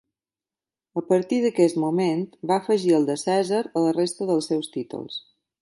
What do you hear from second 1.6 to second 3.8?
moment va afegir el de Cèsar